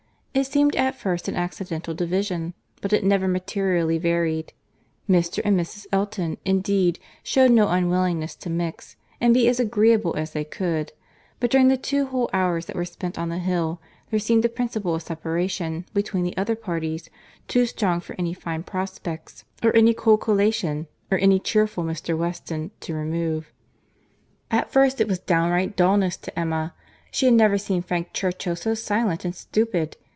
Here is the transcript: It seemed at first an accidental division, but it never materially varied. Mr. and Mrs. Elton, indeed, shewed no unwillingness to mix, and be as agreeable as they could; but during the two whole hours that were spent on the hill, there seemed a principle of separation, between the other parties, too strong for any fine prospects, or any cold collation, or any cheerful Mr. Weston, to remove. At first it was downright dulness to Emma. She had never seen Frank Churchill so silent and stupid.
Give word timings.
It 0.33 0.45
seemed 0.45 0.77
at 0.77 0.95
first 0.95 1.27
an 1.27 1.35
accidental 1.35 1.93
division, 1.93 2.53
but 2.79 2.93
it 2.93 3.03
never 3.03 3.27
materially 3.27 3.97
varied. 3.97 4.53
Mr. 5.09 5.41
and 5.43 5.59
Mrs. 5.59 5.87
Elton, 5.91 6.37
indeed, 6.45 6.99
shewed 7.21 7.51
no 7.51 7.67
unwillingness 7.67 8.37
to 8.37 8.49
mix, 8.49 8.95
and 9.19 9.33
be 9.33 9.49
as 9.49 9.59
agreeable 9.59 10.15
as 10.15 10.31
they 10.31 10.45
could; 10.45 10.93
but 11.41 11.51
during 11.51 11.67
the 11.67 11.75
two 11.75 12.05
whole 12.05 12.29
hours 12.31 12.67
that 12.67 12.77
were 12.77 12.85
spent 12.85 13.19
on 13.19 13.27
the 13.27 13.39
hill, 13.39 13.81
there 14.09 14.21
seemed 14.21 14.45
a 14.45 14.49
principle 14.49 14.95
of 14.95 15.01
separation, 15.01 15.85
between 15.93 16.23
the 16.23 16.37
other 16.37 16.55
parties, 16.55 17.09
too 17.49 17.65
strong 17.65 17.99
for 17.99 18.15
any 18.17 18.33
fine 18.33 18.63
prospects, 18.63 19.43
or 19.61 19.75
any 19.75 19.93
cold 19.93 20.21
collation, 20.21 20.87
or 21.11 21.17
any 21.17 21.39
cheerful 21.39 21.83
Mr. 21.83 22.17
Weston, 22.17 22.71
to 22.79 22.93
remove. 22.93 23.51
At 24.49 24.71
first 24.71 25.01
it 25.01 25.09
was 25.09 25.19
downright 25.19 25.75
dulness 25.75 26.15
to 26.17 26.39
Emma. 26.39 26.73
She 27.11 27.25
had 27.25 27.35
never 27.35 27.57
seen 27.57 27.81
Frank 27.81 28.13
Churchill 28.13 28.55
so 28.55 28.73
silent 28.75 29.25
and 29.25 29.35
stupid. 29.35 29.97